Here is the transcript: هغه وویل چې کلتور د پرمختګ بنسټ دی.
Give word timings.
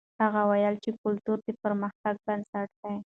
هغه 0.23 0.39
وویل 0.43 0.75
چې 0.83 0.89
کلتور 1.01 1.37
د 1.45 1.47
پرمختګ 1.63 2.15
بنسټ 2.25 2.69
دی. 2.81 2.93